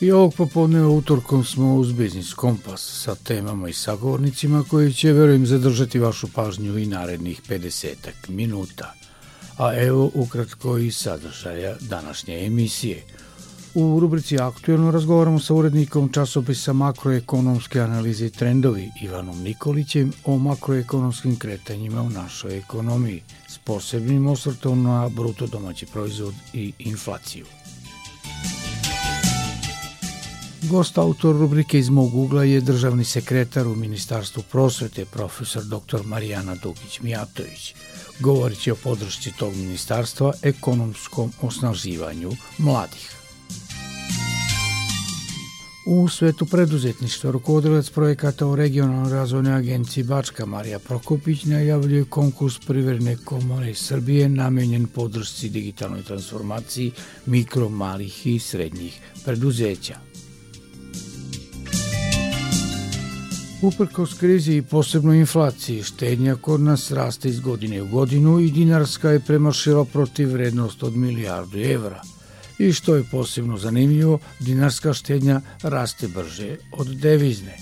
[0.00, 5.46] I ovog popodneva utorkom smo uz Biznis Kompas sa temama i sagovornicima koji će, verujem,
[5.46, 7.96] zadržati vašu pažnju i narednih 50
[8.28, 8.94] minuta.
[9.58, 13.02] A evo ukratko i sadržaja današnje emisije.
[13.74, 21.38] U rubrici Aktuelno razgovaramo sa urednikom časopisa makroekonomske analize i trendovi Ivanom Nikolićem o makroekonomskim
[21.38, 27.46] kretanjima u našoj ekonomiji s posebnim osvrtom na bruto domaći proizvod i inflaciju.
[30.70, 36.02] Gost autor rubrike iz mog ugla je državni sekretar u Ministarstvu prosvete profesor dr.
[36.04, 37.74] Marijana Dugić-Mijatović.
[38.20, 43.16] Govorit će o podršci tog ministarstva ekonomskom osnaživanju mladih.
[45.86, 53.16] U svetu preduzetništva rukovodilac projekata u regionalnoj razvojnoj agenciji Bačka Marija Prokopić najavljuje konkurs Privredne
[53.16, 56.92] komore Srbije namenjen podršci digitalnoj transformaciji
[57.26, 60.05] mikro, malih i srednjih preduzeća.
[63.66, 69.10] Uprkos krizi i posebno inflaciji, štednja kod nas raste iz godine u godinu i dinarska
[69.10, 72.02] je premašila protiv vrednost od milijardu evra.
[72.58, 77.56] I što je posebno zanimljivo, dinarska štednja raste brže od devizne.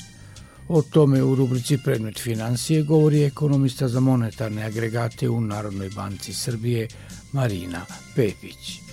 [0.69, 6.89] O tome u rubrici Predmet financije govori ekonomista za monetarne agregate u Narodnoj banci Srbije
[7.33, 8.84] Marina Pepić.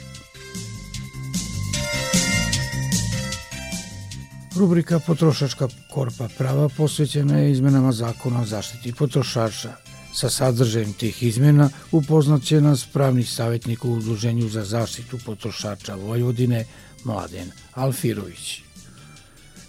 [4.55, 9.73] Rubrika Potrošačka korpa prava posvećena je izmenama zakona o zaštiti potrošača.
[10.13, 16.65] Sa sadržajem tih izmena upoznat će nas pravni savjetnik u Udruženju za zaštitu potrošača Vojvodine
[17.03, 18.61] Mladen Alfirović.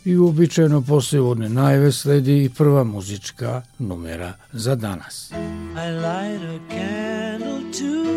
[0.05, 5.31] I uobičajeno posle uvodne najave sledi i prva muzička numera za danas.
[5.31, 8.13] I light a candle to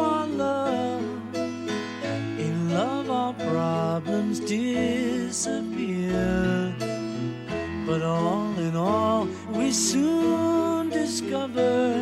[0.00, 1.04] our love
[2.38, 4.40] In love our problems
[5.34, 6.72] disappear.
[7.86, 11.92] But all in all we soon discover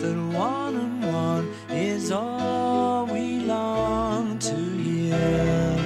[0.00, 5.78] That one and one is all we long to hear.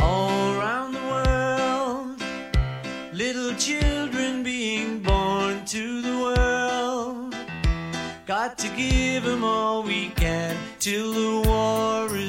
[0.00, 2.22] All around the world
[3.12, 7.34] Little children being born to the world.
[8.24, 10.23] Got to give them all we can
[10.84, 12.23] till the war is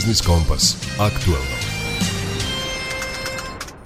[0.00, 0.76] Biznis Kompas.
[0.98, 1.56] Aktuelno.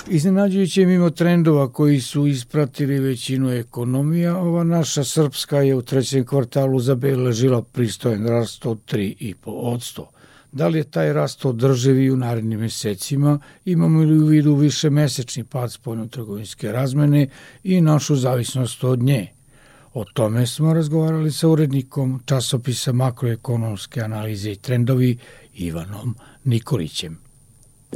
[0.09, 6.81] Iznenađujuće mimo trendova koji su ispratili većinu ekonomija, ova naša srpska je u trećem kvartalu
[6.81, 10.05] zabeležila pristojen rast od 3,5%.
[10.53, 14.91] Da li je taj rast održiv i u narednim mesecima, imamo li u vidu više
[14.91, 17.29] mesečni pad spoljno-trgovinske razmene
[17.65, 19.35] i našu zavisnost od nje?
[19.95, 25.19] O tome smo razgovarali sa urednikom časopisa makroekonomske analize i trendovi
[25.59, 26.15] Ivanom
[26.45, 27.19] Nikolićem.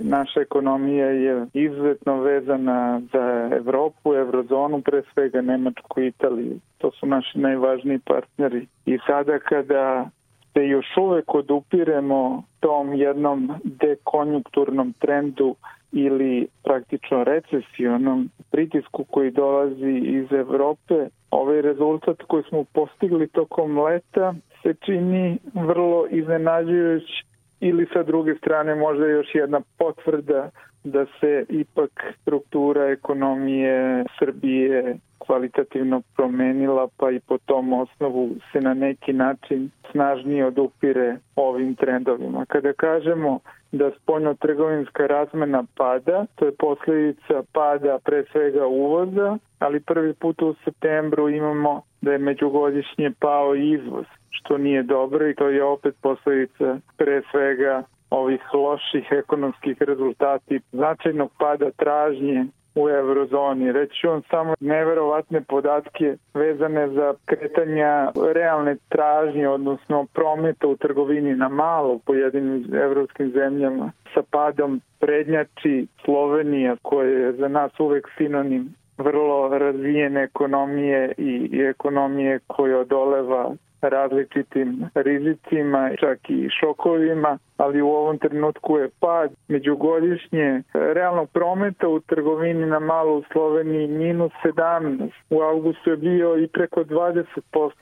[0.03, 6.59] Naša ekonomija je izuzetno vezana za Evropu, Eurozonu, pre svega Nemačku i Italiju.
[6.79, 8.67] To su naši najvažniji partneri.
[8.87, 10.11] I sada kada
[10.53, 15.55] se još uvek odupiremo tom jednom dekonjunkturnom trendu
[15.93, 24.35] ili praktično recesijonom pritisku koji dolazi iz Evrope, ovaj rezultat koji smo postigli tokom leta
[24.63, 27.25] se čini vrlo iznenađujući
[27.61, 30.51] ili sa druge strane možda još jedna potvrda
[30.85, 38.75] da se ipak struktura ekonomije Srbije kvalitativno promenila, pa i po tom osnovu se na
[38.75, 42.47] neki način snažnije odupire ovim trendovima.
[42.47, 43.41] Kada kažemo
[43.73, 50.55] da spoljno-trgovinska razmena pada, to je posljedica pada pre svega uvoza, ali prvi put u
[50.65, 56.79] septembru imamo da je međugodišnje pao izvoz, što nije dobro i to je opet posljedica
[56.97, 63.73] pre svega ovih loših ekonomskih rezultati, značajnog pada tražnje u eurozoni.
[63.73, 71.49] Reći vam samo neverovatne podatke vezane za kretanja realne tražnje, odnosno prometa u trgovini na
[71.49, 78.75] malo u pojedinim evropskim zemljama sa padom prednjači Slovenija koja je za nas uvek sinonim
[78.99, 87.89] vrlo razvijene ekonomije i, i ekonomije koja odoleva različitim rizicima, čak i šokovima, ali u
[87.89, 95.11] ovom trenutku je pad međugodišnje realnog prometa u trgovini na malo u Sloveniji minus 17.
[95.31, 97.25] U augustu je bio i preko 20%.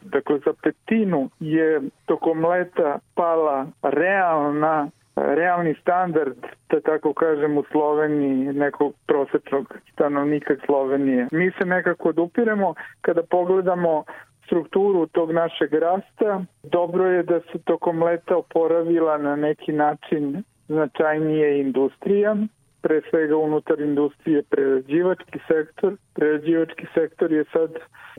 [0.03, 6.37] Dakle, za petinu je tokom leta pala realna realni standard,
[6.71, 11.29] da tako kažem, u Sloveniji nekog prosečnog stanovnika Slovenije.
[11.33, 14.05] Mi se nekako odupiremo kada pogledamo
[14.47, 16.45] strukturu tog našeg rasta.
[16.63, 22.37] Dobro je da se tokom leta oporavila na neki način značajnije industrija,
[22.83, 25.97] pre svega unutar industrije prerađivački sektor.
[26.15, 27.71] Prerađivački sektor je sad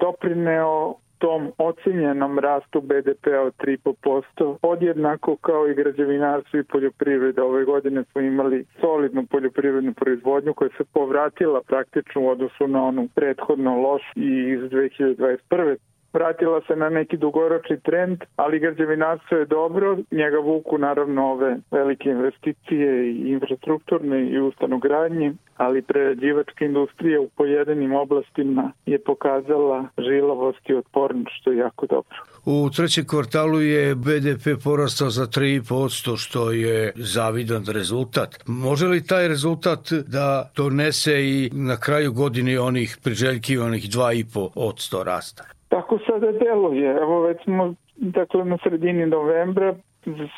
[0.01, 7.43] doprineo tom ocenjenom rastu BDP-a od 3,5%, podjednako kao i građevinarstvo i poljoprivreda.
[7.43, 13.07] Ove godine smo imali solidnu poljoprivrednu proizvodnju koja se povratila praktično u odnosu na onu
[13.15, 15.77] prethodno loš i iz 2021
[16.17, 22.09] vratila se na neki dugoročni trend, ali građevinarstvo je dobro, njega vuku naravno ove velike
[22.09, 30.73] investicije i infrastrukturne i ustanogradnje, ali prerađivačka industrija u pojedinim oblastima je pokazala žilavost i
[30.73, 32.17] otpornost, što je jako dobro.
[32.45, 38.29] U trećem kvartalu je BDP porastao za 3,5%, što je zavidan rezultat.
[38.47, 45.56] Može li taj rezultat da donese i na kraju godine onih priželjkivanih 2,5% rasta?
[45.69, 46.91] Tako sada deluje.
[46.91, 49.75] Evo već smo dakle na sredini novembra,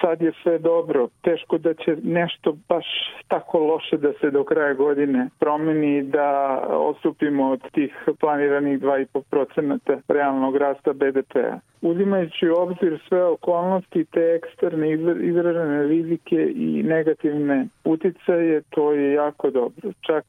[0.02, 1.08] sad je sve dobro.
[1.22, 2.86] Teško da će nešto baš
[3.28, 10.56] tako loše da se do kraja godine promeni da osupimo od tih planiranih 2,5% realnog
[10.56, 11.60] rasta BDP-a.
[11.82, 19.50] Uzimajući u obzir sve okolnosti, te eksterne izražene rizike i negativne uticaje, to je jako
[19.50, 19.92] dobro.
[20.02, 20.26] Čak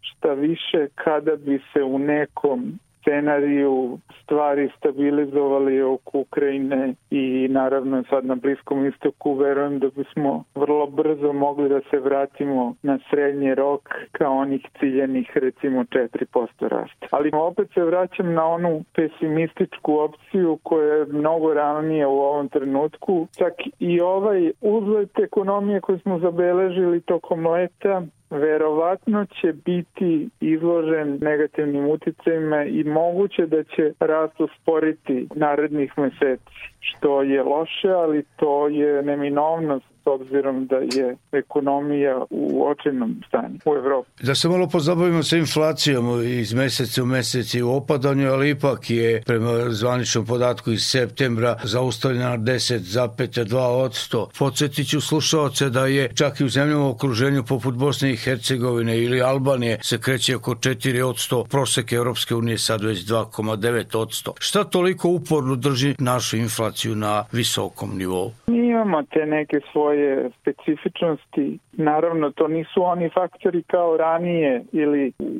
[0.00, 8.26] šta više kada bi se u nekom scenariju stvari stabilizovali oko Ukrajine i naravno sad
[8.26, 13.88] na Bliskom istoku verujem da bismo vrlo brzo mogli da se vratimo na srednji rok
[14.12, 17.06] kao onih ciljenih recimo 4% rasta.
[17.10, 23.26] Ali opet se vraćam na onu pesimističku opciju koja je mnogo realnije u ovom trenutku.
[23.38, 28.02] Čak i ovaj uzlet ekonomije koji smo zabeležili tokom leta
[28.34, 37.22] verovatno će biti izložen negativnim uticajima i moguće da će rast usporiti narednih meseci, što
[37.22, 43.74] je loše, ali to je neminovnost s obzirom da je ekonomija u očajnom stanju u
[43.74, 44.10] Evropi.
[44.22, 49.22] Da se malo pozabavimo sa inflacijom iz meseca u mesec u opadanju, ali ipak je
[49.26, 54.26] prema zvaničnom podatku iz septembra zaustavljena na 10,2%.
[54.38, 59.22] Podsjetit ću slušalce da je čak i u zemljama okruženju poput Bosne i Hercegovine ili
[59.22, 64.30] Albanije se kreće oko 4%, prosek Europske unije sad već 2,9%.
[64.38, 68.30] Šta toliko uporno drži našu inflaciju na visokom nivou?
[68.46, 69.93] Mi imamo te neke svoje
[70.40, 71.58] specifičnosti.
[71.72, 75.30] Naravno, to nisu oni faktori kao ranije ili u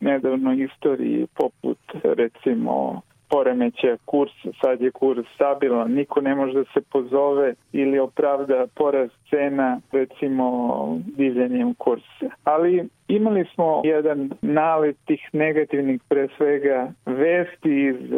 [0.00, 3.02] nedavnoj istoriji poput recimo
[3.32, 9.14] poremeća kursa, sad je kurs stabilan, niko ne može da se pozove ili opravda porast
[9.30, 12.28] cena recimo divljenjem kursa.
[12.44, 18.10] Ali imali smo jedan nalet tih negativnih pre svega vesti iz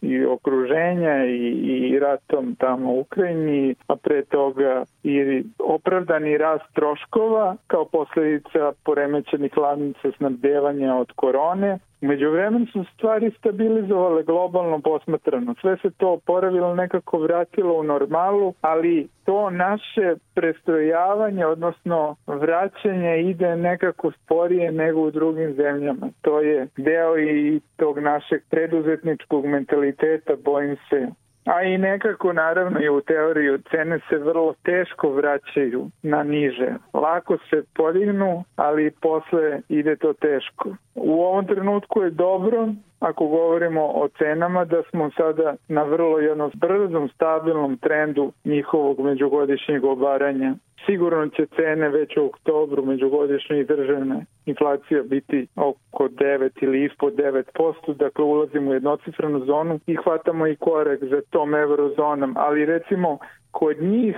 [0.00, 7.56] i okruženja i, i ratom tamo u Ukrajini, a pre toga i opravdani rast troškova
[7.66, 15.54] kao posledica poremećenih ladnica snabdevanja od korone, Među vremenu su stvari stabilizovale globalno posmatrano.
[15.60, 23.56] Sve se to oporavilo, nekako vratilo u normalu, ali to naše prestrojavanje, odnosno vraćanje ide
[23.56, 26.08] nekako sporije nego u drugim zemljama.
[26.22, 31.08] To je deo i tog našeg preduzetničkog mentaliteta, bojim se,
[31.48, 36.74] A i nekako naravno i u teoriju cene se vrlo teško vraćaju na niže.
[36.94, 40.68] Lako se podignu, ali posle ide to teško.
[40.94, 42.68] U ovom trenutku je dobro
[43.00, 49.84] ako govorimo o cenama da smo sada na vrlo jednom brzom stabilnom trendu njihovog međugodišnjeg
[49.84, 50.54] obaranja.
[50.86, 57.94] Sigurno će cene već u oktobru međugodišnje državne inflacija biti oko 9 ili ispod 9%,
[57.94, 63.18] dakle ulazimo u jednocifrenu zonu i hvatamo i korek za tom eurozonom, ali recimo
[63.50, 64.16] kod njih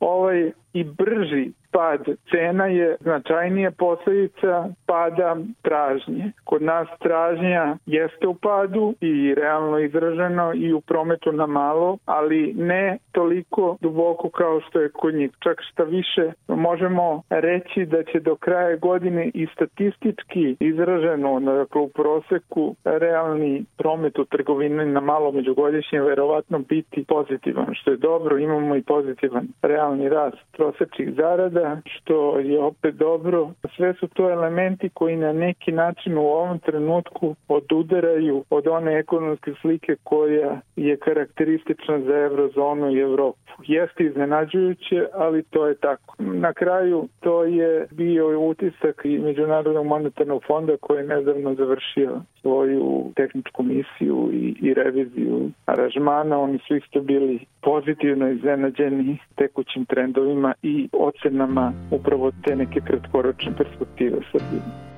[0.00, 2.00] ovaj i brži pad
[2.30, 6.32] cena je značajnije posledica pada tražnje.
[6.44, 12.54] Kod nas tražnja jeste u padu i realno izraženo i u prometu na malo, ali
[12.56, 15.30] ne toliko duboko kao što je kod njih.
[15.38, 21.88] Čak šta više možemo reći da će do kraja godine i statistički izraženo, dakle u
[21.88, 28.76] proseku, realni promet u trgovini na malo međugodišnje verovatno biti pozitivan, što je dobro, imamo
[28.76, 33.50] i pozitivan realni rast prosečnih zarada, što je opet dobro.
[33.76, 39.52] Sve su to elementi koji na neki način u ovom trenutku odudaraju od one ekonomske
[39.60, 43.38] slike koja je karakteristična za eurozonu i Evropu.
[43.66, 46.14] Jeste iznenađujuće, ali to je tako.
[46.18, 53.12] Na kraju to je bio utisak i Međunarodnog monetarnog fonda koji je nedavno završio svoju
[53.16, 56.38] tehničku misiju i, i reviziju aranžmana.
[56.38, 61.51] Oni su isto bili pozitivno iznenađeni tekućim trendovima i ocenama
[61.90, 64.91] upravo te neke kratkoročne perspektive Srbije.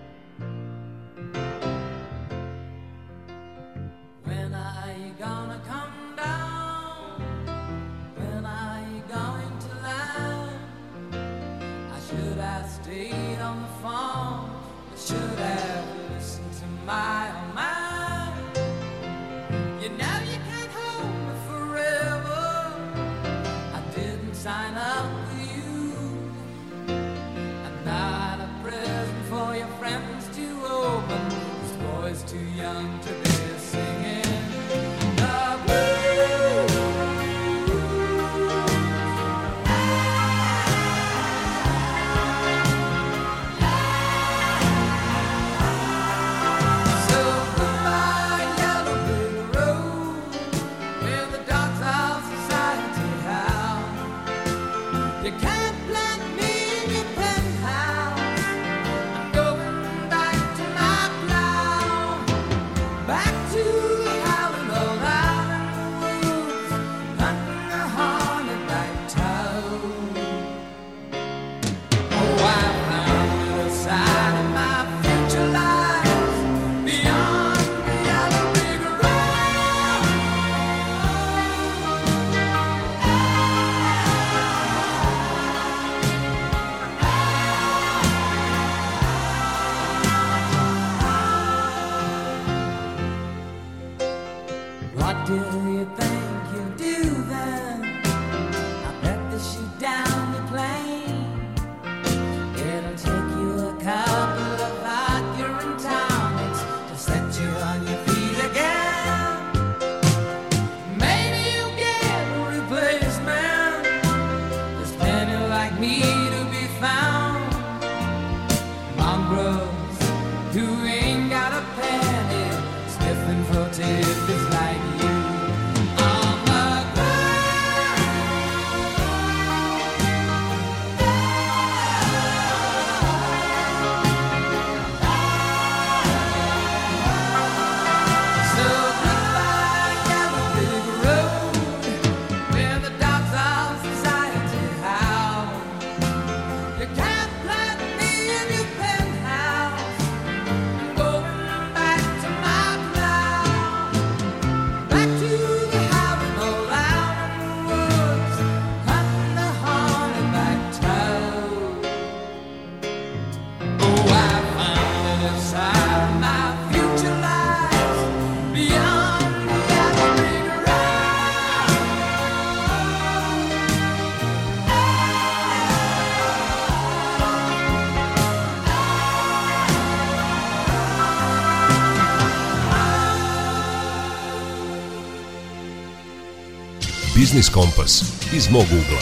[187.35, 188.03] Biznis Kompas
[188.37, 189.01] iz mog ugla.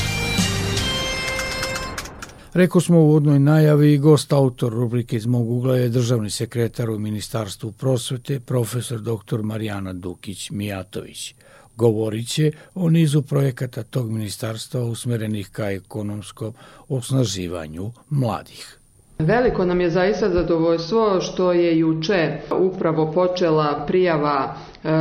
[2.54, 6.90] Reko smo u uvodnoj najavi i gost autor rubrike iz mog ugla je državni sekretar
[6.90, 9.42] u Ministarstvu prosvete, profesor dr.
[9.42, 11.34] Marijana Dukić-Mijatović.
[11.76, 16.54] Govorit će o nizu projekata tog ministarstva usmerenih ka ekonomskom
[16.88, 18.78] osnaživanju mladih.
[19.18, 24.56] Veliko nam je zaista zadovoljstvo što je juče upravo počela prijava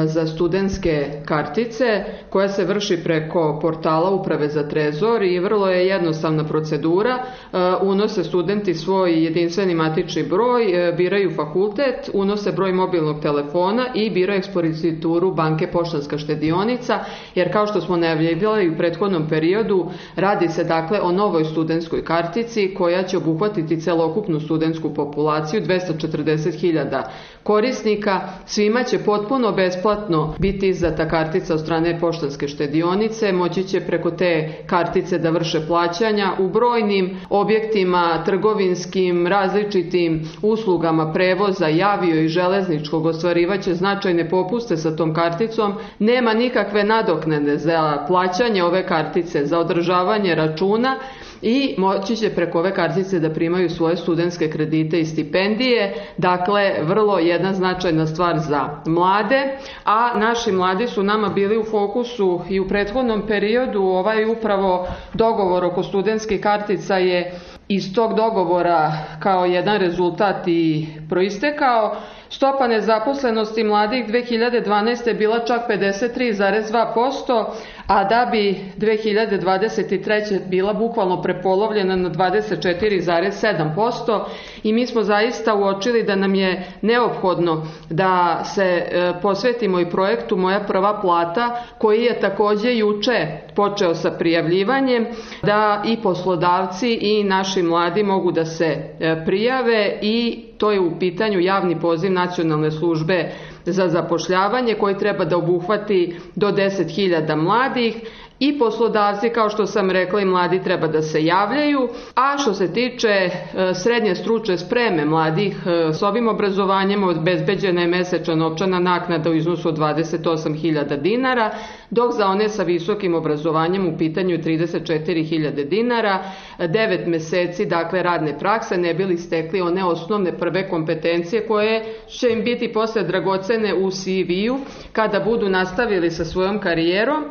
[0.05, 1.85] za studentske kartice
[2.29, 7.11] koja se vrši preko portala Uprave za trezor i vrlo je jednostavna procedura.
[7.11, 14.09] E, unose studenti svoj jedinstveni matični broj, e, biraju fakultet, unose broj mobilnog telefona i
[14.09, 16.99] biraju ekspozituru banke Poštanska štedionica,
[17.35, 22.73] jer kao što smo najavljivali u prethodnom periodu, radi se dakle o novoj studentskoj kartici
[22.77, 27.01] koja će obuhvatiti celokupnu studentsku populaciju, 240.000
[27.43, 34.11] korisnika, svima će potpuno besplatno biti izdata kartica od strane poštanske štedionice, moći će preko
[34.11, 34.31] te
[34.65, 43.73] kartice da vrše plaćanja u brojnim objektima, trgovinskim, različitim uslugama prevoza, javio i železničkog ostvarivaće
[43.73, 50.95] značajne popuste sa tom karticom, nema nikakve nadoknade za plaćanje ove kartice, za održavanje računa,
[51.41, 55.93] i moći će preko ove kartice da primaju svoje studentske kredite i stipendije.
[56.17, 62.41] Dakle, vrlo jedna značajna stvar za mlade, a naši mladi su nama bili u fokusu
[62.49, 63.81] i u prethodnom periodu.
[63.81, 67.39] Ovaj upravo dogovor oko studentskih kartica je
[67.75, 71.95] iz tog dogovora kao jedan rezultat i proistekao.
[72.31, 75.07] Stopa nezaposlenosti mladih 2012.
[75.07, 77.45] je bila čak 53,2%,
[77.87, 80.39] a da bi 2023.
[80.47, 84.21] bila bukvalno prepolovljena na 24,7%
[84.63, 88.83] i mi smo zaista uočili da nam je neophodno da se e,
[89.21, 95.07] posvetimo i projektu Moja prva plata koji je takođe juče počeo sa prijavljivanjem
[95.43, 100.99] da i poslodavci i naši mladi mogu da se e, prijave i to je u
[100.99, 103.31] pitanju javni poziv nacionalne službe
[103.65, 107.95] za zapošljavanje koji treba da obuhvati do 10.000 mladih
[108.41, 111.79] i poslodavci, kao što sam rekla, i mladi treba da se javljaju,
[112.15, 113.29] a što se tiče e,
[113.75, 119.69] srednje stručne spreme mladih e, s ovim obrazovanjem obezbeđena je mesečna novčana naknada u iznosu
[119.69, 121.51] od 28.000 dinara,
[121.89, 126.23] dok za one sa visokim obrazovanjem u pitanju 34.000 dinara,
[126.59, 132.43] 9 meseci dakle radne prakse ne bili stekli one osnovne prve kompetencije koje će im
[132.43, 134.57] biti posle dragocene u CV-u
[134.91, 137.23] kada budu nastavili sa svojom karijerom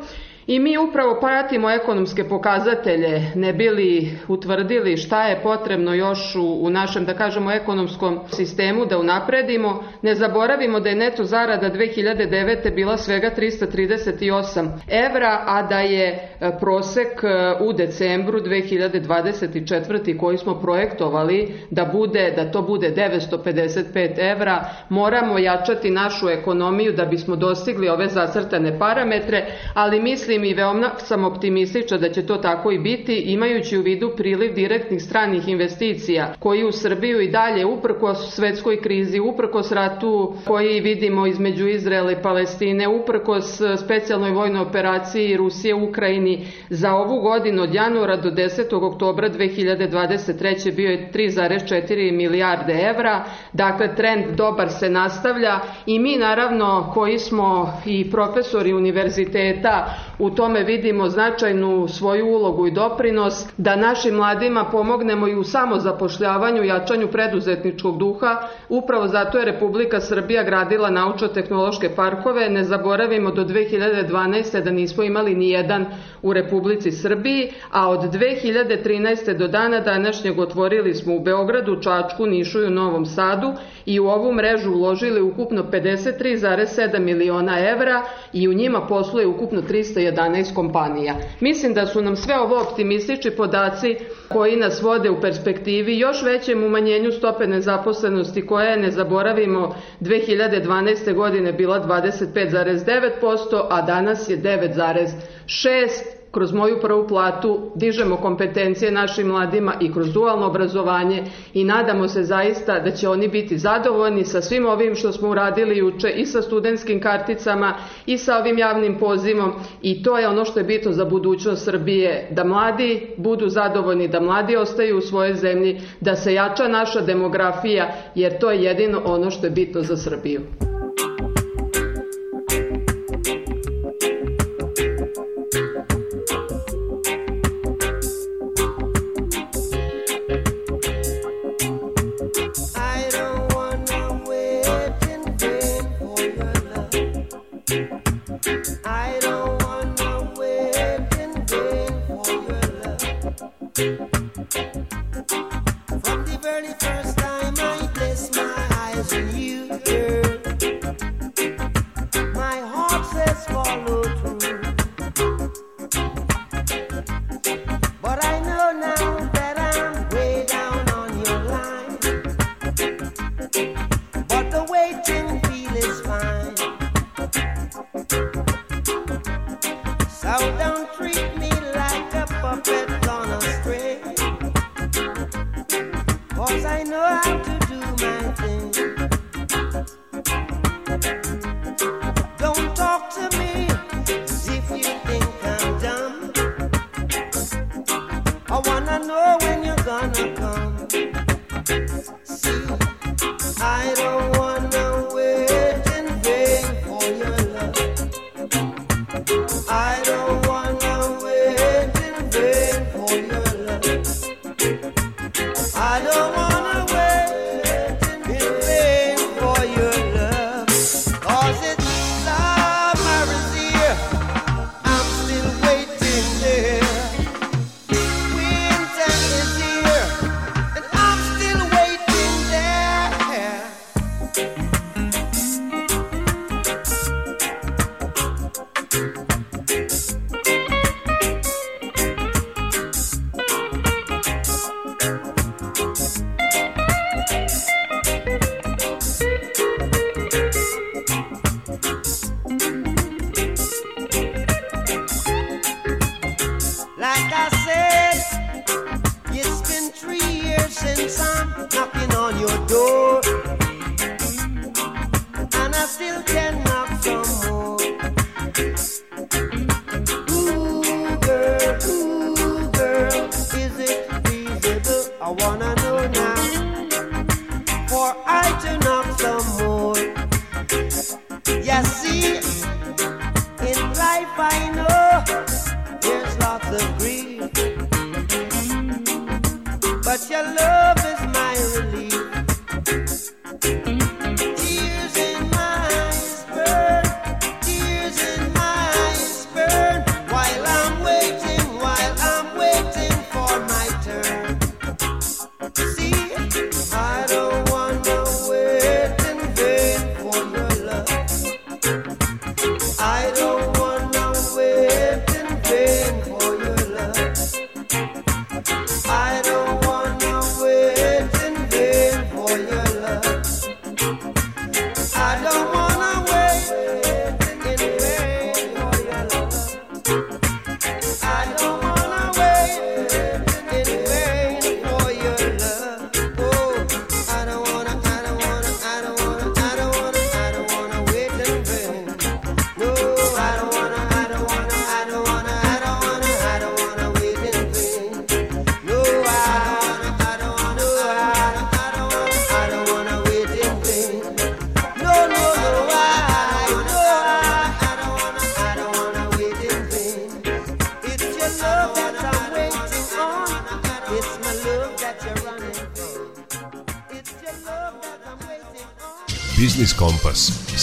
[0.51, 6.71] I mi upravo pratimo ekonomske pokazatelje, ne bili utvrdili šta je potrebno još u, u
[6.71, 9.85] našem, da kažemo, ekonomskom sistemu da unapredimo.
[10.03, 12.75] Ne zaboravimo da je neto zarada 2009.
[12.75, 20.19] bila svega 338 evra, a da je e, prosek e, u decembru 2024.
[20.19, 27.05] koji smo projektovali da bude da to bude 955 evra, moramo jačati našu ekonomiju da
[27.05, 32.37] bismo dostigli ove zacrtane parametre, ali mislim mislim i veoma sam optimističa da će to
[32.37, 37.67] tako i biti, imajući u vidu priliv direktnih stranih investicija koji u Srbiju i dalje
[37.67, 43.45] uprkos svetskoj krizi, uprkos ratu koji vidimo između Izraela i Palestine, uprkos
[43.85, 46.39] specijalnoj vojnoj operaciji Rusije u Ukrajini
[46.71, 48.85] za ovu godinu od januara do 10.
[48.85, 50.75] oktobra 2023.
[50.75, 55.55] bio je 3,4 milijarde evra, dakle trend dobar se nastavlja
[55.87, 62.71] i mi naravno koji smo i profesori univerziteta u tome vidimo značajnu svoju ulogu i
[62.71, 68.37] doprinos da našim mladima pomognemo i u samozapošljavanju, jačanju preduzetničkog duha.
[68.69, 72.49] Upravo zato je Republika Srbija gradila naučno-tehnološke parkove.
[72.51, 74.63] Ne zaboravimo do 2012.
[74.65, 75.87] da nismo imali ni jedan
[76.23, 79.37] u Republici Srbiji, a od 2013.
[79.37, 83.53] do dana današnjeg otvorili smo u Beogradu, Čačku, Nišu i u Novom Sadu
[83.87, 88.03] i u ovu mrežu uložili ukupno 53,7 miliona evra
[88.33, 89.63] i u njima posluje ukupno
[90.13, 91.15] 311 kompanija.
[91.41, 93.97] Mislim da su nam sve ovo optimistični podaci
[94.29, 101.15] koji nas vode u perspektivi još većem umanjenju stope nezaposlenosti koja je, ne zaboravimo, 2012.
[101.15, 109.75] godine bila 25,9%, a danas je 9,6% kroz moju prvu platu dižemo kompetencije našim mladima
[109.81, 114.67] i kroz dualno obrazovanje i nadamo se zaista da će oni biti zadovoljni sa svim
[114.67, 117.75] ovim što smo uradili juče i sa studentskim karticama
[118.07, 122.29] i sa ovim javnim pozivom i to je ono što je bitno za budućnost Srbije,
[122.31, 127.95] da mladi budu zadovoljni, da mladi ostaju u svojoj zemlji, da se jača naša demografija
[128.15, 130.70] jer to je jedino ono što je bitno za Srbiju.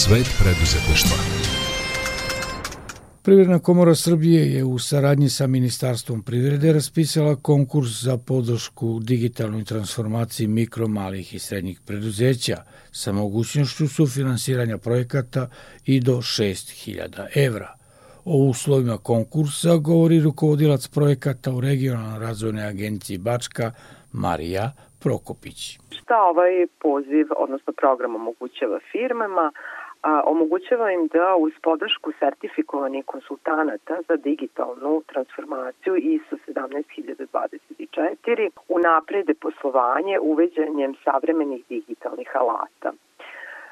[0.08, 1.18] Svet preduzetništva.
[3.24, 10.46] Privredna komora Srbije je u saradnji sa Ministarstvom privrede raspisala konkurs za podršku digitalnoj transformaciji
[10.46, 12.56] mikro, malih i srednjih preduzeća
[12.90, 15.48] sa mogućnošću sufinansiranja projekata
[15.86, 17.70] i do 6000 evra.
[18.24, 23.72] O uslovima konkursa govori rukovodilac projekata u regionalnoj razvojnoj agenciji Bačka
[24.12, 25.78] Marija Prokopić.
[26.00, 29.52] Šta ovaj poziv, odnosno program omogućava firmama?
[30.02, 40.18] A, omogućava im da uz podršku sertifikovanih konsultanata za digitalnu transformaciju ISO 17024 unaprede poslovanje
[40.20, 42.92] uveđanjem savremenih digitalnih alata.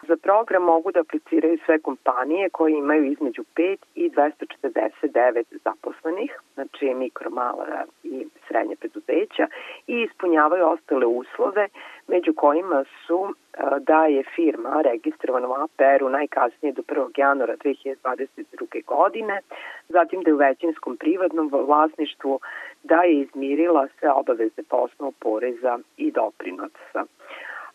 [0.09, 6.95] Za program mogu da apliciraju sve kompanije koje imaju između 5 i 249 zaposlenih, znači
[6.95, 7.67] mikro, mala
[8.05, 9.47] i srednje preduzeća
[9.87, 11.69] i ispunjavaju ostale uslove,
[12.09, 17.11] među kojima su e, da je firma registrovana u APR-u najkasnije do 1.
[17.17, 18.85] januara 2022.
[18.85, 19.41] godine,
[19.89, 22.41] zatim da je u većinskom privatnom vlasništvu
[22.83, 27.05] da je izmirila sve obaveze po osnovu poreza i doprinosa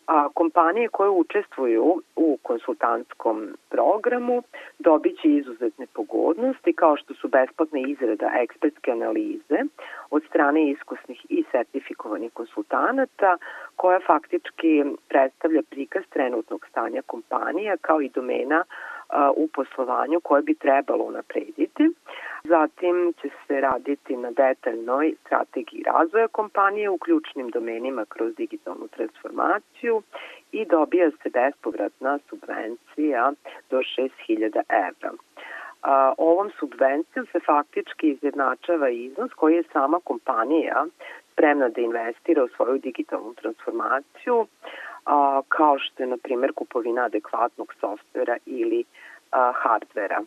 [0.06, 4.42] a, kompanije koje učestvuju u konsultantskom programu
[4.78, 9.58] dobit će izuzetne pogodnosti kao što su besplatna izrada ekspertske analize
[10.10, 13.36] od strane iskusnih i sertifikovanih konsultanata
[13.76, 18.64] koja faktički predstavlja prikaz trenutnog stanja kompanija kao i domena
[19.36, 21.90] u poslovanju koje bi trebalo unaprediti.
[22.44, 30.02] Zatim će se raditi na detaljnoj strategiji razvoja kompanije u ključnim domenima kroz digitalnu transformaciju
[30.52, 33.32] i dobija se bespovratna subvencija
[33.70, 35.12] do 6000 evra.
[35.82, 40.86] A, ovom subvencijom se faktički izjednačava iznos koji je sama kompanija
[41.32, 44.46] spremna da investira u svoju digitalnu transformaciju,
[45.04, 48.84] a, kao što je, na primjer, kupovina adekvatnog softvera ili
[49.30, 50.22] a, hardvera.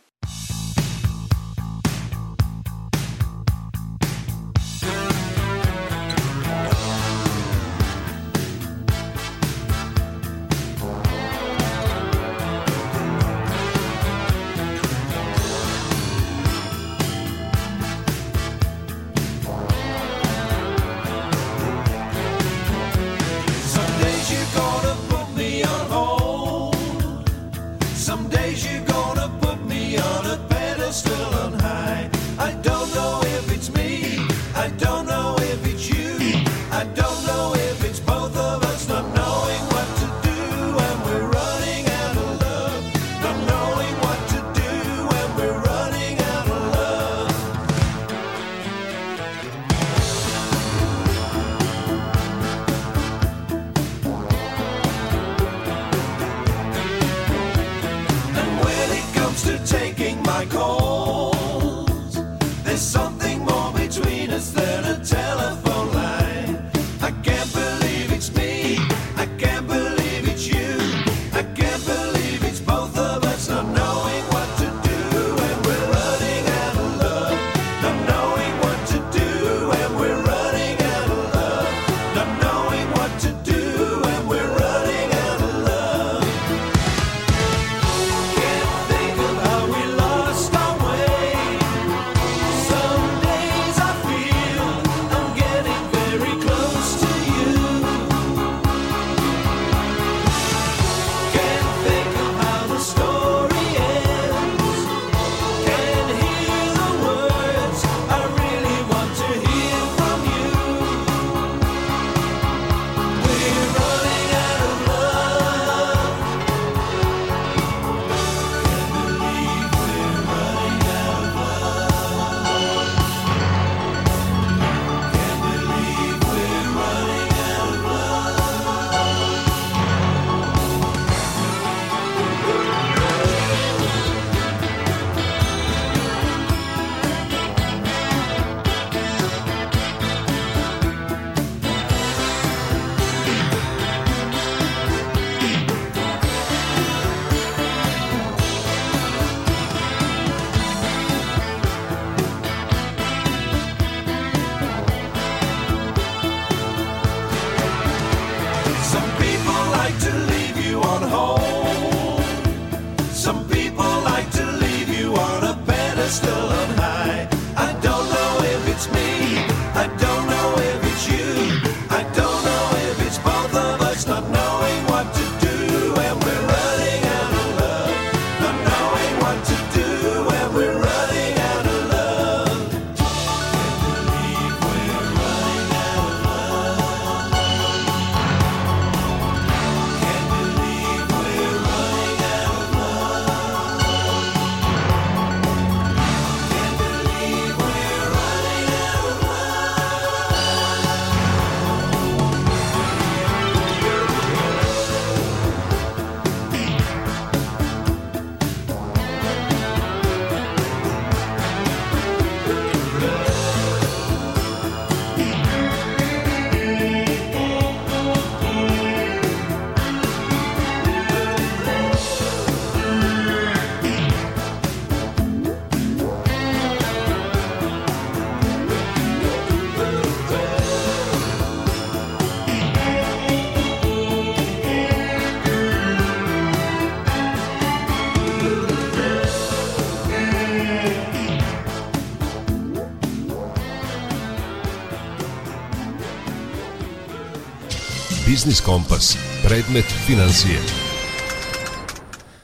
[248.45, 250.59] Biznis Kompas, predmet financije.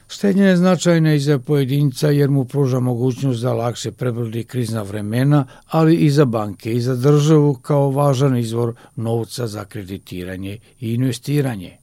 [0.08, 5.46] Štednja je značajna i za pojedinca jer mu pruža mogućnost da lakše prebrodi krizna vremena,
[5.68, 11.78] ali i za banke i za državu kao važan izvor novca za kreditiranje i investiranje.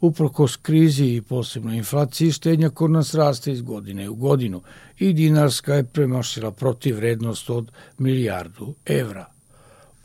[0.00, 4.62] Uprkos krizi i posebno inflaciji, štednja kod nas raste iz godine u godinu
[4.98, 9.31] i dinarska je premašila protiv vrednost od milijardu evra.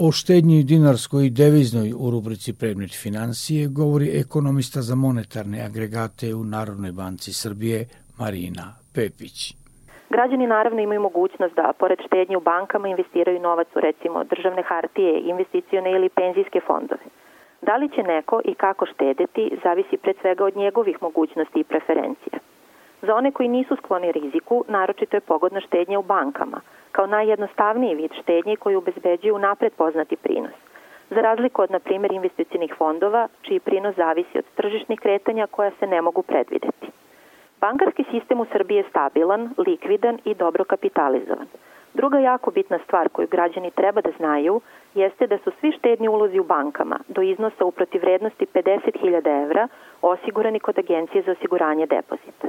[0.05, 6.43] O štednji dinarskoj i deviznoj u rubrici Predmet financije govori ekonomista za monetarne agregate u
[6.55, 7.79] Narodnoj banci Srbije
[8.19, 9.37] Marina Pepić.
[10.09, 15.13] Građani naravno imaju mogućnost da, pored štednje u bankama, investiraju novac u recimo državne hartije,
[15.33, 17.05] investicione ili penzijske fondove.
[17.61, 22.37] Da li će neko i kako štedeti, zavisi pred svega od njegovih mogućnosti i preferencija.
[23.01, 26.61] Za one koji nisu skloni riziku, naročito je pogodna štednja u bankama–
[26.97, 30.57] kao najjednostavniji vid štednje koji obezbeđuju napred poznati prinos.
[31.09, 35.87] Za razliku od, na primjer, investicijnih fondova, čiji prinos zavisi od tržišnih kretanja koja se
[35.87, 36.87] ne mogu predvideti.
[37.61, 41.47] Bankarski sistem u Srbiji je stabilan, likvidan i dobro kapitalizovan.
[41.93, 44.61] Druga jako bitna stvar koju građani treba da znaju
[44.93, 49.67] jeste da su svi štedni ulozi u bankama do iznosa u protivrednosti 50.000 evra
[50.01, 52.47] osigurani kod Agencije za osiguranje depozita.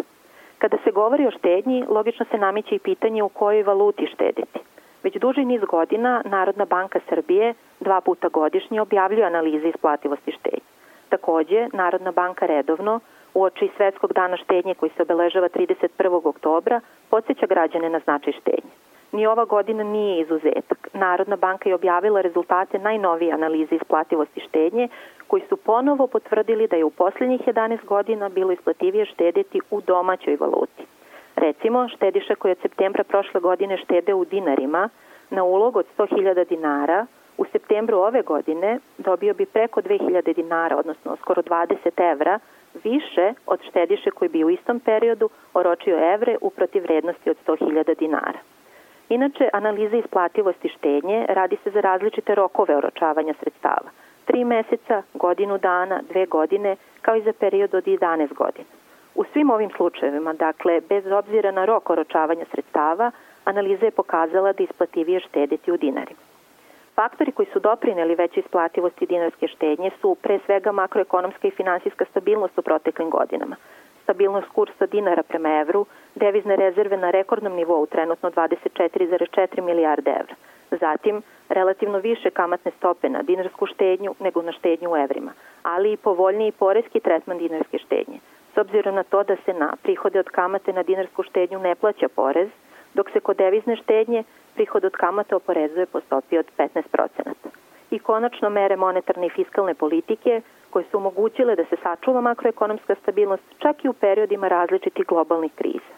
[0.58, 4.58] Kada se govori o štednji, logično se namiće i pitanje u kojoj valuti štediti.
[5.02, 10.68] Već duži niz godina Narodna banka Srbije dva puta godišnje objavljuje analize isplativosti štednje.
[11.08, 13.00] Takođe, Narodna banka redovno,
[13.34, 16.20] u oči Svetskog dana štednje koji se obeležava 31.
[16.24, 18.70] oktobra, podsjeća građane na značaj štednje.
[19.12, 20.88] Ni ova godina nije izuzetak.
[20.92, 24.88] Narodna banka je objavila rezultate najnovije analize isplativosti štednje
[25.28, 30.36] koji su ponovo potvrdili da je u poslednjih 11 godina bilo isplativije štediti u domaćoj
[30.40, 30.82] valuti.
[31.36, 34.88] Recimo, štediša koji od septembra prošle godine štede u dinarima
[35.30, 37.06] na ulog od 100.000 dinara
[37.38, 42.38] u septembru ove godine dobio bi preko 2000 dinara, odnosno skoro 20 evra,
[42.84, 48.38] više od štediše koji bi u istom periodu oročio evre u protivrednosti od 100.000 dinara.
[49.08, 53.90] Inače, analiza isplativosti štednje radi se za različite rokove oročavanja sredstava.
[54.28, 58.68] Tri meseca, godinu dana, dve godine, kao i za period od 11 godina.
[59.14, 63.10] U svim ovim slučajevima, dakle, bez obzira na rok oročavanja sredstava,
[63.44, 66.20] analiza je pokazala da isplativije štediti u dinarima.
[66.94, 72.58] Faktori koji su doprineli veće isplativosti dinarske štednje su pre svega makroekonomska i finansijska stabilnost
[72.58, 73.56] u proteklim godinama–
[74.08, 80.34] stabilnost kursa dinara prema evru, devizne rezerve na rekordnom nivou, trenutno 24,4 milijarde evra.
[80.80, 85.32] Zatim, relativno više kamatne stope na dinarsku štednju nego na štednju u evrima,
[85.62, 88.18] ali i povoljniji porezki tretman dinarske štednje.
[88.54, 92.08] S obzirom na to da se na prihode od kamate na dinarsku štednju ne plaća
[92.08, 92.48] porez,
[92.94, 94.24] dok se kod devizne štednje
[94.54, 96.78] prihod od kamate oporezuje po stopi od 15%.
[97.90, 100.40] I konačno mere monetarne i fiskalne politike
[100.70, 105.94] koje su omogućile da se sačuva makroekonomska stabilnost čak i u periodima različitih globalnih kriza.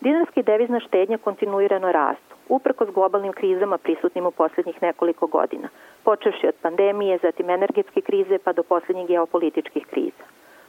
[0.00, 5.68] Dinarska i devizna štednja kontinuirano rastu, uprkos globalnim krizama prisutnim u poslednjih nekoliko godina,
[6.02, 10.24] počevši od pandemije, zatim energetske krize pa do poslednjih geopolitičkih kriza.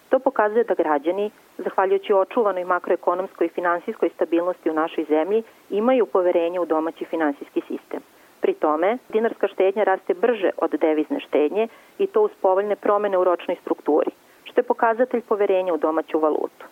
[0.09, 6.59] To pokazuje da građani, zahvaljujući očuvanoj makroekonomskoj i finansijskoj stabilnosti u našoj zemlji, imaju poverenje
[6.59, 8.01] u domaći finansijski sistem.
[8.41, 11.67] Pri tome, dinarska štednja raste brže od devizne štednje
[11.97, 14.11] i to uz povoljne promene u ročnoj strukturi,
[14.43, 16.65] što je pokazatelj poverenja u domaću valutu.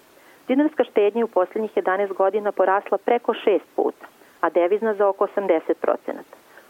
[0.47, 4.05] Dinarska štednja u poslednjih 11 godina porasla preko 6 puta,
[4.43, 5.95] a devizna za oko 80%.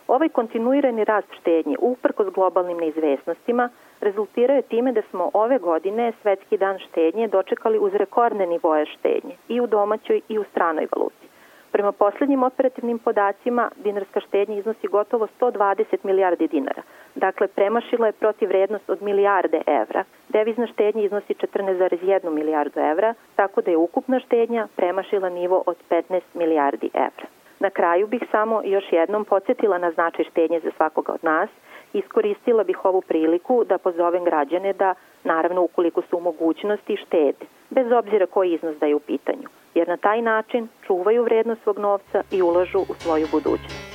[0.07, 3.69] Ovaj kontinuirani rast štednje, uprkos globalnim neizvesnostima,
[4.01, 9.36] rezultirao je time da smo ove godine Svetski dan štednje dočekali uz rekordne nivoje štednje
[9.47, 11.28] i u domaćoj i u stranoj valuti.
[11.71, 16.82] Prema poslednjim operativnim podacima, dinarska štednja iznosi gotovo 120 milijardi dinara.
[17.15, 20.03] Dakle, premašila je protiv vrednost od milijarde evra.
[20.30, 26.21] Devizna štednja iznosi 14,1 milijardu evra, tako da je ukupna štednja premašila nivo od 15
[26.34, 27.28] milijardi evra.
[27.64, 31.49] Na kraju bih samo još jednom podsjetila na značaj štednje za svakoga od nas.
[31.93, 34.93] Iskoristila bih ovu priliku da pozovem građane da,
[35.24, 39.88] naravno ukoliko su u mogućnosti, štede, bez obzira koji iznos da je u pitanju jer
[39.88, 43.92] na taj način čuvaju vrednost svog novca i ulažu u svoju budućnost.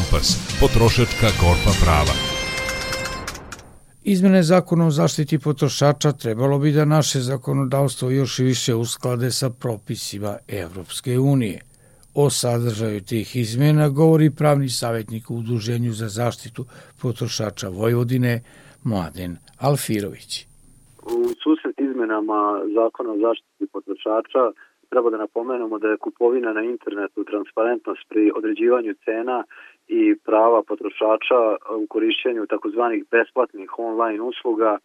[0.00, 0.28] Kompas,
[0.60, 2.14] potrošačka korpa prava.
[4.04, 9.50] Izmene zakona o zaštiti potrošača trebalo bi da naše zakonodavstvo još i više usklade sa
[9.62, 11.58] propisima Evropske unije.
[12.14, 16.64] O sadržaju tih izmena govori pravni savjetnik u Udruženju za zaštitu
[17.02, 18.42] potrošača Vojvodine,
[18.84, 20.46] Mladen Alfirović.
[21.02, 22.40] U susret izmenama
[22.74, 24.42] zakona o zaštiti potrošača
[24.90, 29.44] treba da napomenemo da je kupovina na internetu, transparentnost pri određivanju cena
[29.90, 31.40] i prava potrošača
[31.82, 34.78] u korišćenju takozvanih besplatnih online usluga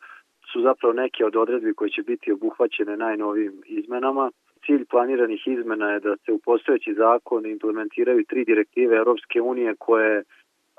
[0.52, 4.32] su zapravo neke od odredbi koje će biti obuhvaćene najnovim izmenama.
[4.66, 10.24] Cilj planiranih izmena je da se u postojeći zakon implementiraju tri direktive Europske unije koje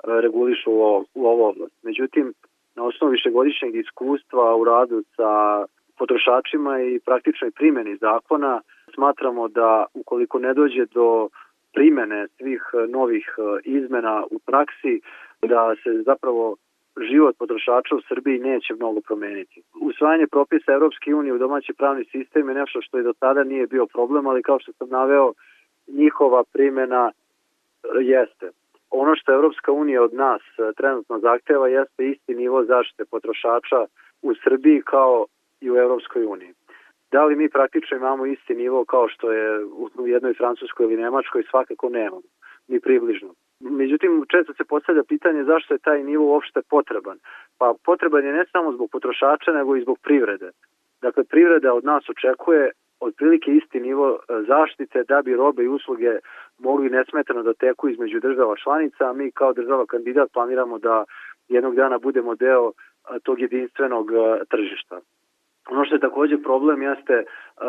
[0.03, 0.71] regulišu
[1.15, 1.83] u ovo oblast.
[1.83, 2.33] Međutim,
[2.75, 5.31] na osnovu višegodišnjeg iskustva u radu sa
[5.97, 8.61] potrošačima i praktičnoj primjeni zakona
[8.93, 11.29] smatramo da ukoliko ne dođe do
[11.73, 15.01] primene svih novih e, izmena u praksi,
[15.41, 16.55] da se zapravo
[17.01, 19.61] život potrošača u Srbiji neće mnogo promeniti.
[19.81, 23.67] Usvajanje propisa Evropske unije u domaći pravni sistem je nešto što i do tada nije
[23.67, 25.33] bio problem, ali kao što sam naveo,
[25.87, 28.49] njihova primjena e, jeste.
[28.91, 33.85] Ono što Evropska unija od nas e, trenutno zahteva jeste isti nivo zaštite potrošača
[34.21, 35.25] u Srbiji kao
[35.61, 36.53] i u Evropskoj uniji.
[37.17, 39.65] Da li mi praktično imamo isti nivo kao što je
[39.97, 42.21] u jednoj Francuskoj ili Nemačkoj, svakako nemamo,
[42.67, 43.29] ni približno.
[43.59, 47.17] Međutim, često se postavlja pitanje zašto je taj nivo uopšte potreban.
[47.59, 50.49] Pa potreban je ne samo zbog potrošača, nego i zbog privrede.
[51.01, 56.19] Dakle, privreda od nas očekuje otprilike isti nivo e, zaštite da bi robe i usluge
[56.59, 61.05] mogli nesmetano da teku između država članica, a mi kao država kandidat planiramo da
[61.47, 62.71] jednog dana budemo deo
[63.23, 64.11] tog jedinstvenog
[64.49, 64.99] tržišta.
[65.69, 67.23] Ono što je takođe problem jeste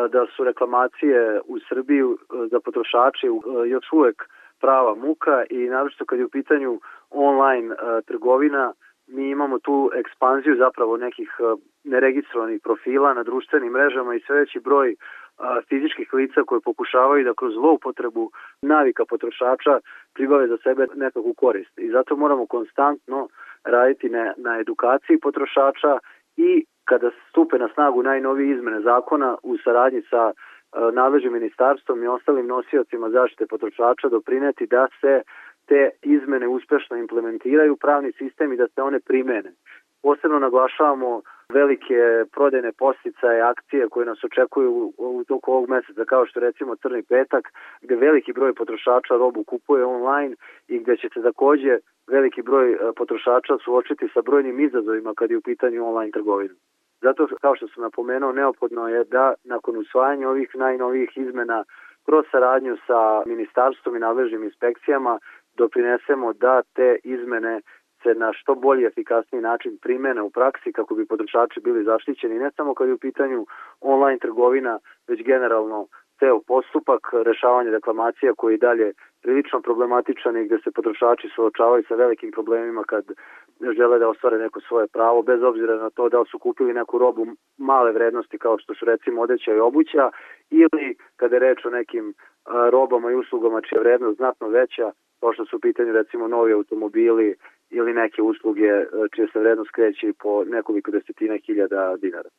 [0.09, 2.03] da su reklamacije u Srbiji
[2.51, 3.27] za potrošače
[3.67, 4.29] još uvek
[4.61, 6.79] prava muka i naročito kad je u pitanju
[7.09, 7.75] online
[8.05, 8.73] trgovina,
[9.07, 11.29] mi imamo tu ekspanziju zapravo nekih
[11.83, 14.95] neregistrovanih profila na društvenim mrežama i sve veći broj
[15.69, 18.31] fizičkih lica koje pokušavaju da kroz zloupotrebu
[18.61, 19.79] navika potrošača
[20.13, 21.79] pribave za sebe nekakvu korist.
[21.79, 23.27] I zato moramo konstantno
[23.63, 25.97] raditi na, na edukaciji potrošača
[26.37, 30.31] i kada stupe na snagu najnovije izmene zakona u saradnji sa
[30.93, 35.21] nadležnim ministarstvom i ostalim nosiocima zaštite potrošača doprineti da se
[35.69, 39.51] te izmene uspešno implementiraju pravni sistem i da se one primene.
[40.03, 41.21] Posebno naglašavamo
[41.53, 41.99] velike
[42.31, 47.43] prodajne posticaje, akcije koje nas očekuju u toku ovog meseca, kao što recimo Crni petak,
[47.81, 50.35] gde veliki broj potrošača robu kupuje online
[50.67, 51.77] i gde će se takođe
[52.07, 56.53] veliki broj e, potrošača suočiti sa brojnim izazovima kad je u pitanju online trgovina.
[57.01, 61.63] Zato, kao što sam napomenuo, neophodno je da nakon usvajanja ovih najnovijih izmena
[62.05, 65.19] kroz saradnju sa ministarstvom i nadležnim inspekcijama
[65.57, 67.61] doprinesemo da te izmene
[68.03, 72.51] se na što bolji efikasniji način primene u praksi kako bi potrošači bili zaštićeni ne
[72.51, 73.45] samo kad je u pitanju
[73.81, 75.87] online trgovina, već generalno
[76.19, 81.95] ceo postupak rešavanja reklamacija koji je dalje prilično problematičan i gde se potrošači suočavaju sa
[81.95, 83.03] velikim problemima kad
[83.77, 87.25] žele da ostvare neko svoje pravo, bez obzira na to da su kupili neku robu
[87.57, 90.11] male vrednosti kao što su recimo odeća i obuća
[90.49, 92.13] ili kada je reč o nekim
[92.71, 97.35] robama i uslugama čija vrednost znatno veća, kao što su u pitanju recimo novi automobili
[97.69, 102.29] ili neke usluge čija se vrednost kreće po nekoliko desetina hiljada dinara.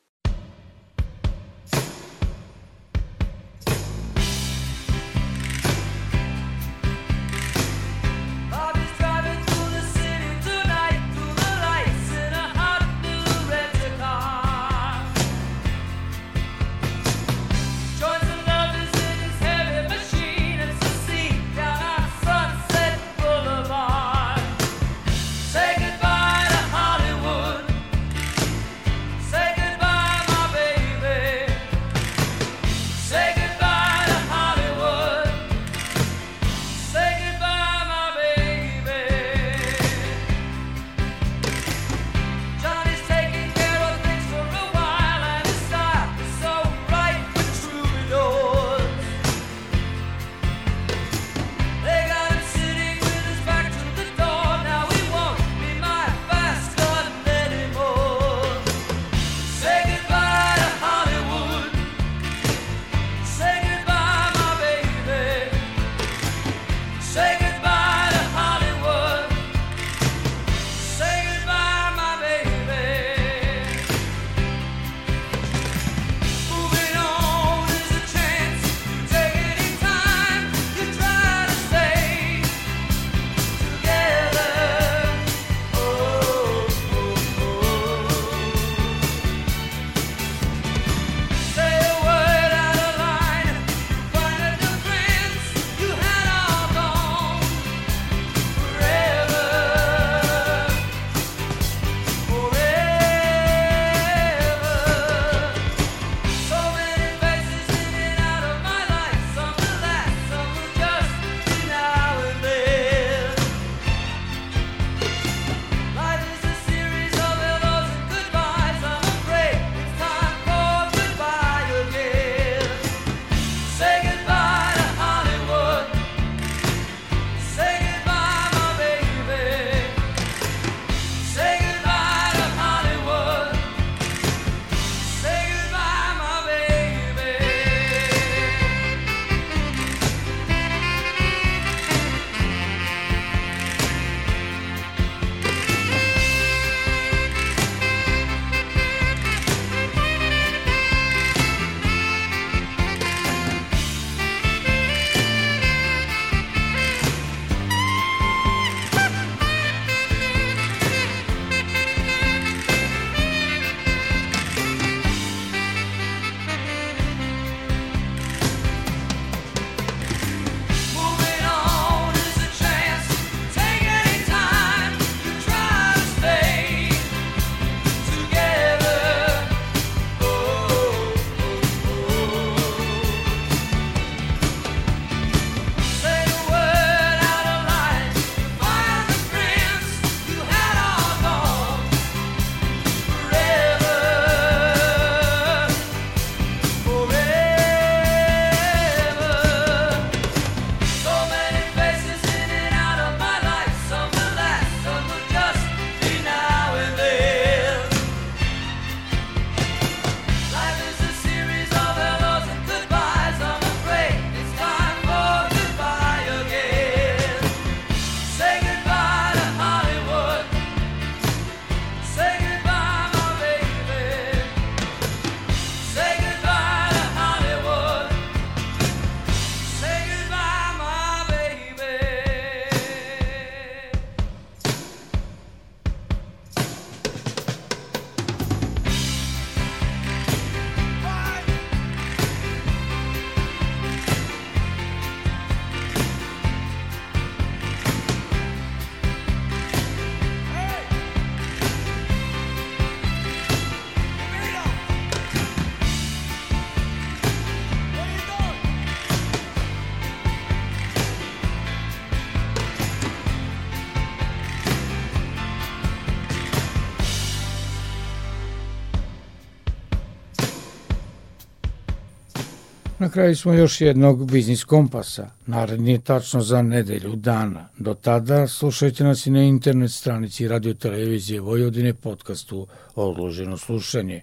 [273.12, 275.30] Kraju smo još jednog biznis kompasa.
[275.46, 277.68] Naredni je tačno za nedelju dana.
[277.78, 284.20] Do tada slušajte nas i na internet stranici Radio Televizije Vojvodine podcastu Odloženo slušanje.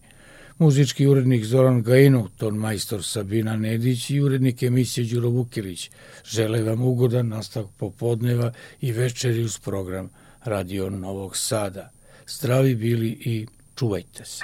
[0.58, 5.92] Muzički urednik Zoran Gajinu, ton majstor Sabina Nedić i urednik emisije Đuro Vukilić
[6.26, 10.10] žele vam ugodan nastavak popodneva i večeri uz program
[10.44, 11.90] Radio Novog Sada.
[12.28, 14.44] Zdravi bili i čuvajte se.